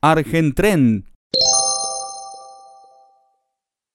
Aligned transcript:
Argentren. 0.00 1.06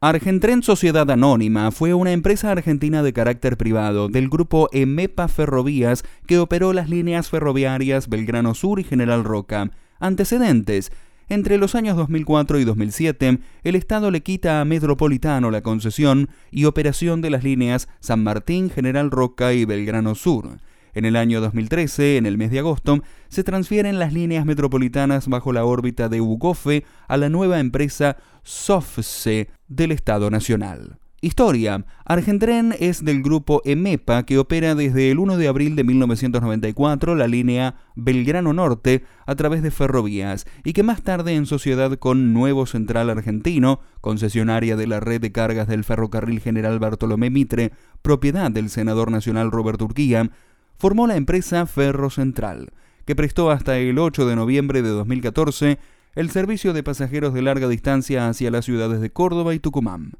Argentren 0.00 0.62
Sociedad 0.62 1.10
Anónima 1.10 1.72
fue 1.72 1.92
una 1.92 2.12
empresa 2.12 2.52
argentina 2.52 3.02
de 3.02 3.12
carácter 3.12 3.56
privado 3.56 4.08
del 4.08 4.28
grupo 4.28 4.68
EMEPA 4.70 5.26
Ferrovías 5.26 6.04
que 6.28 6.38
operó 6.38 6.72
las 6.72 6.88
líneas 6.88 7.30
ferroviarias 7.30 8.08
Belgrano 8.08 8.54
Sur 8.54 8.78
y 8.78 8.84
General 8.84 9.24
Roca. 9.24 9.72
Antecedentes. 9.98 10.92
Entre 11.28 11.58
los 11.58 11.74
años 11.74 11.96
2004 11.96 12.60
y 12.60 12.64
2007, 12.64 13.40
el 13.64 13.74
Estado 13.74 14.12
le 14.12 14.22
quita 14.22 14.60
a 14.60 14.64
Metropolitano 14.64 15.50
la 15.50 15.62
concesión 15.62 16.28
y 16.52 16.66
operación 16.66 17.22
de 17.22 17.30
las 17.30 17.42
líneas 17.42 17.88
San 17.98 18.22
Martín, 18.22 18.70
General 18.70 19.10
Roca 19.10 19.52
y 19.52 19.64
Belgrano 19.64 20.14
Sur. 20.14 20.58
En 20.98 21.04
el 21.04 21.14
año 21.14 21.40
2013, 21.40 22.16
en 22.16 22.26
el 22.26 22.38
mes 22.38 22.50
de 22.50 22.58
agosto, 22.58 23.04
se 23.28 23.44
transfieren 23.44 24.00
las 24.00 24.12
líneas 24.12 24.44
metropolitanas 24.44 25.28
bajo 25.28 25.52
la 25.52 25.64
órbita 25.64 26.08
de 26.08 26.20
UGOFE 26.20 26.84
a 27.06 27.16
la 27.16 27.28
nueva 27.28 27.60
empresa 27.60 28.16
SOFSE 28.42 29.48
del 29.68 29.92
Estado 29.92 30.28
Nacional. 30.28 30.98
Historia. 31.20 31.84
Argentren 32.04 32.74
es 32.78 33.04
del 33.04 33.22
grupo 33.22 33.60
EMEPA 33.64 34.24
que 34.24 34.38
opera 34.38 34.76
desde 34.76 35.10
el 35.10 35.18
1 35.18 35.36
de 35.36 35.48
abril 35.48 35.74
de 35.74 35.82
1994 35.82 37.16
la 37.16 37.26
línea 37.26 37.74
Belgrano 37.96 38.52
Norte 38.52 39.04
a 39.26 39.34
través 39.34 39.62
de 39.62 39.72
ferrovías 39.72 40.46
y 40.62 40.74
que 40.74 40.84
más 40.84 41.02
tarde 41.02 41.34
en 41.34 41.46
sociedad 41.46 41.96
con 41.98 42.32
Nuevo 42.32 42.66
Central 42.66 43.10
Argentino, 43.10 43.80
concesionaria 44.00 44.76
de 44.76 44.86
la 44.86 45.00
red 45.00 45.20
de 45.20 45.32
cargas 45.32 45.66
del 45.66 45.82
ferrocarril 45.82 46.40
General 46.40 46.78
Bartolomé 46.78 47.30
Mitre, 47.30 47.72
propiedad 48.02 48.50
del 48.52 48.70
senador 48.70 49.10
nacional 49.10 49.50
Roberto 49.50 49.86
Urquía, 49.86 50.30
formó 50.78 51.06
la 51.06 51.16
empresa 51.16 51.66
Ferro 51.66 52.10
Central, 52.10 52.70
que 53.04 53.16
prestó 53.16 53.50
hasta 53.50 53.78
el 53.78 53.98
8 53.98 54.26
de 54.26 54.36
noviembre 54.36 54.82
de 54.82 54.90
2014 54.90 55.78
el 56.14 56.30
servicio 56.30 56.72
de 56.72 56.82
pasajeros 56.82 57.34
de 57.34 57.42
larga 57.42 57.68
distancia 57.68 58.28
hacia 58.28 58.50
las 58.50 58.64
ciudades 58.64 59.00
de 59.00 59.10
Córdoba 59.10 59.54
y 59.54 59.58
Tucumán. 59.58 60.12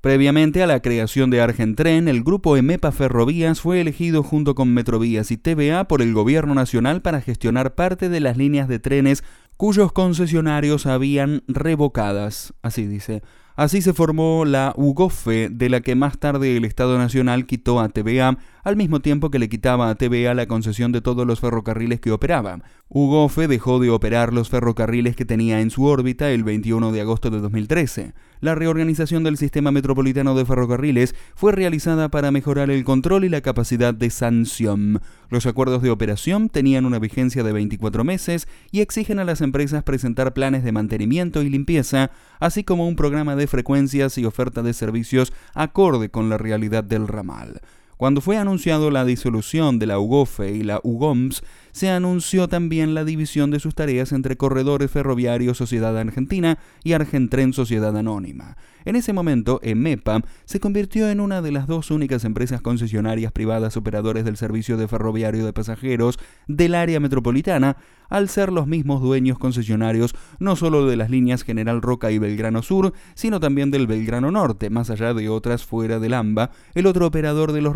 Previamente 0.00 0.62
a 0.62 0.66
la 0.66 0.80
creación 0.80 1.30
de 1.30 1.40
Argentren, 1.40 2.06
el 2.06 2.22
grupo 2.22 2.56
EMEPA 2.56 2.92
Ferrovías 2.92 3.60
fue 3.60 3.80
elegido 3.80 4.22
junto 4.22 4.54
con 4.54 4.72
Metrovías 4.72 5.30
y 5.30 5.36
TVA 5.36 5.88
por 5.88 6.02
el 6.02 6.12
Gobierno 6.14 6.54
Nacional 6.54 7.02
para 7.02 7.20
gestionar 7.20 7.74
parte 7.74 8.08
de 8.08 8.20
las 8.20 8.36
líneas 8.36 8.68
de 8.68 8.78
trenes 8.78 9.24
cuyos 9.56 9.92
concesionarios 9.92 10.86
habían 10.86 11.42
revocadas, 11.48 12.54
así 12.62 12.86
dice, 12.86 13.22
Así 13.56 13.80
se 13.80 13.94
formó 13.94 14.44
la 14.44 14.74
UGOFE, 14.76 15.48
de 15.50 15.70
la 15.70 15.80
que 15.80 15.94
más 15.94 16.18
tarde 16.18 16.58
el 16.58 16.66
Estado 16.66 16.98
Nacional 16.98 17.46
quitó 17.46 17.80
a 17.80 17.88
TVA, 17.88 18.36
al 18.62 18.76
mismo 18.76 19.00
tiempo 19.00 19.30
que 19.30 19.38
le 19.38 19.48
quitaba 19.48 19.88
a 19.88 19.94
TVA 19.94 20.34
la 20.34 20.46
concesión 20.46 20.92
de 20.92 21.00
todos 21.00 21.26
los 21.26 21.40
ferrocarriles 21.40 21.98
que 21.98 22.12
operaba. 22.12 22.58
UGOFE 22.90 23.48
dejó 23.48 23.78
de 23.78 23.88
operar 23.88 24.34
los 24.34 24.50
ferrocarriles 24.50 25.16
que 25.16 25.24
tenía 25.24 25.62
en 25.62 25.70
su 25.70 25.84
órbita 25.84 26.30
el 26.30 26.44
21 26.44 26.92
de 26.92 27.00
agosto 27.00 27.30
de 27.30 27.40
2013. 27.40 28.12
La 28.40 28.54
reorganización 28.54 29.24
del 29.24 29.38
sistema 29.38 29.70
metropolitano 29.70 30.34
de 30.34 30.44
ferrocarriles 30.44 31.14
fue 31.34 31.52
realizada 31.52 32.10
para 32.10 32.30
mejorar 32.30 32.70
el 32.70 32.84
control 32.84 33.24
y 33.24 33.30
la 33.30 33.40
capacidad 33.40 33.94
de 33.94 34.10
sanción. 34.10 35.00
Los 35.28 35.46
acuerdos 35.46 35.82
de 35.82 35.90
operación 35.90 36.48
tenían 36.48 36.86
una 36.86 36.98
vigencia 36.98 37.42
de 37.42 37.52
24 37.52 38.04
meses 38.04 38.46
y 38.70 38.80
exigen 38.80 39.18
a 39.18 39.24
las 39.24 39.40
empresas 39.40 39.82
presentar 39.82 40.34
planes 40.34 40.62
de 40.62 40.72
mantenimiento 40.72 41.42
y 41.42 41.50
limpieza, 41.50 42.10
así 42.38 42.62
como 42.62 42.86
un 42.86 42.96
programa 42.96 43.34
de 43.34 43.46
frecuencias 43.46 44.18
y 44.18 44.24
oferta 44.24 44.62
de 44.62 44.72
servicios 44.72 45.32
acorde 45.54 46.10
con 46.10 46.28
la 46.28 46.38
realidad 46.38 46.84
del 46.84 47.08
ramal. 47.08 47.60
Cuando 47.96 48.20
fue 48.20 48.36
anunciado 48.36 48.90
la 48.90 49.06
disolución 49.06 49.78
de 49.78 49.86
la 49.86 49.98
UGOFE 49.98 50.52
y 50.52 50.62
la 50.62 50.80
UGOMS, 50.82 51.42
se 51.72 51.88
anunció 51.88 52.46
también 52.46 52.94
la 52.94 53.04
división 53.04 53.50
de 53.50 53.58
sus 53.58 53.74
tareas 53.74 54.12
entre 54.12 54.36
Corredores 54.36 54.90
Ferroviarios 54.90 55.56
Sociedad 55.56 55.96
Argentina 55.96 56.58
y 56.84 56.92
Argentren 56.92 57.54
Sociedad 57.54 57.96
Anónima. 57.96 58.56
En 58.84 58.96
ese 58.96 59.12
momento, 59.12 59.60
EMEPA 59.62 60.22
se 60.44 60.60
convirtió 60.60 61.08
en 61.08 61.20
una 61.20 61.42
de 61.42 61.52
las 61.52 61.66
dos 61.66 61.90
únicas 61.90 62.24
empresas 62.24 62.60
concesionarias 62.60 63.32
privadas 63.32 63.76
operadores 63.76 64.24
del 64.24 64.36
servicio 64.36 64.76
de 64.76 64.88
ferroviario 64.88 65.44
de 65.44 65.52
pasajeros 65.52 66.18
del 66.46 66.74
área 66.74 67.00
metropolitana, 67.00 67.78
al 68.08 68.28
ser 68.28 68.52
los 68.52 68.68
mismos 68.68 69.02
dueños 69.02 69.38
concesionarios 69.38 70.14
no 70.38 70.54
solo 70.54 70.86
de 70.86 70.96
las 70.96 71.10
líneas 71.10 71.42
General 71.42 71.82
Roca 71.82 72.12
y 72.12 72.18
Belgrano 72.18 72.62
Sur, 72.62 72.92
sino 73.14 73.40
también 73.40 73.70
del 73.70 73.88
Belgrano 73.88 74.30
Norte, 74.30 74.70
más 74.70 74.90
allá 74.90 75.12
de 75.14 75.28
otras 75.28 75.64
fuera 75.64 75.98
del 75.98 76.14
AMBA, 76.14 76.50
el 76.74 76.86
otro 76.86 77.06
operador 77.06 77.52
de 77.52 77.62
los 77.62 77.74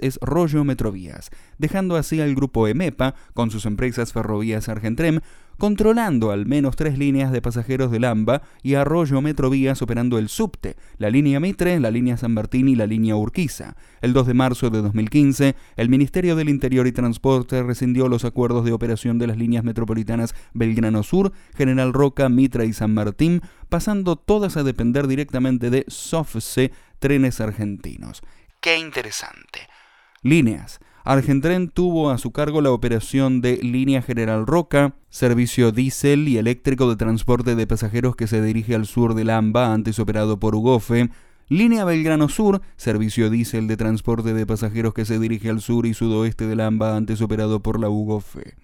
es 0.00 0.18
Rollo 0.20 0.64
Metrovías, 0.64 1.30
dejando 1.58 1.96
así 1.96 2.20
al 2.20 2.34
grupo 2.34 2.66
EMEPA 2.66 3.14
con 3.34 3.50
sus 3.50 3.66
empresas 3.66 4.12
Ferrovías 4.12 4.68
Argentrem, 4.68 5.20
controlando 5.58 6.32
al 6.32 6.46
menos 6.46 6.76
tres 6.76 6.98
líneas 6.98 7.30
de 7.30 7.40
pasajeros 7.40 7.90
del 7.90 8.04
AMBA 8.04 8.42
y 8.62 8.74
Arroyo 8.74 9.20
Metrovías 9.20 9.80
operando 9.82 10.18
el 10.18 10.28
subte, 10.28 10.76
la 10.98 11.10
línea 11.10 11.40
Mitre, 11.40 11.78
la 11.78 11.90
línea 11.90 12.16
San 12.16 12.34
Martín 12.34 12.68
y 12.68 12.74
la 12.74 12.86
línea 12.86 13.16
Urquiza. 13.16 13.76
El 14.00 14.12
2 14.12 14.26
de 14.26 14.34
marzo 14.34 14.70
de 14.70 14.82
2015, 14.82 15.54
el 15.76 15.88
Ministerio 15.88 16.36
del 16.36 16.48
Interior 16.48 16.86
y 16.86 16.92
Transporte 16.92 17.62
rescindió 17.62 18.08
los 18.08 18.24
acuerdos 18.24 18.64
de 18.64 18.72
operación 18.72 19.18
de 19.18 19.28
las 19.28 19.36
líneas 19.36 19.64
metropolitanas 19.64 20.34
Belgrano 20.52 21.02
Sur, 21.02 21.32
General 21.56 21.92
Roca, 21.92 22.28
Mitra 22.28 22.64
y 22.64 22.72
San 22.72 22.92
Martín, 22.92 23.40
pasando 23.68 24.16
todas 24.16 24.56
a 24.56 24.64
depender 24.64 25.06
directamente 25.06 25.70
de 25.70 25.84
SOFCE 25.88 26.72
Trenes 26.98 27.40
Argentinos. 27.40 28.22
¡Qué 28.64 28.78
interesante! 28.78 29.68
Líneas. 30.22 30.80
Argentren 31.04 31.68
tuvo 31.68 32.08
a 32.08 32.16
su 32.16 32.32
cargo 32.32 32.62
la 32.62 32.70
operación 32.70 33.42
de 33.42 33.58
Línea 33.58 34.00
General 34.00 34.46
Roca, 34.46 34.94
servicio 35.10 35.70
diésel 35.70 36.26
y 36.28 36.38
eléctrico 36.38 36.88
de 36.88 36.96
transporte 36.96 37.56
de 37.56 37.66
pasajeros 37.66 38.16
que 38.16 38.26
se 38.26 38.40
dirige 38.40 38.74
al 38.74 38.86
sur 38.86 39.12
del 39.12 39.28
AMBA, 39.28 39.74
antes 39.74 39.98
operado 39.98 40.40
por 40.40 40.54
Ugofe, 40.54 41.10
Línea 41.50 41.84
Belgrano 41.84 42.30
Sur, 42.30 42.62
servicio 42.78 43.28
diésel 43.28 43.66
de 43.66 43.76
transporte 43.76 44.32
de 44.32 44.46
pasajeros 44.46 44.94
que 44.94 45.04
se 45.04 45.18
dirige 45.18 45.50
al 45.50 45.60
sur 45.60 45.84
y 45.84 45.92
sudoeste 45.92 46.46
del 46.46 46.60
AMBA, 46.60 46.96
antes 46.96 47.20
operado 47.20 47.60
por 47.60 47.78
la 47.78 47.90
UGOFE. 47.90 48.54